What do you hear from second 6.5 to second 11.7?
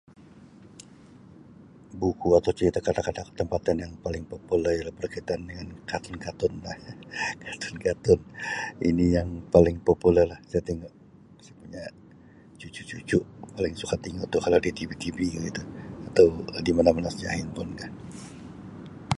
lah katun katun ini yang paling popular lah saya tengok saya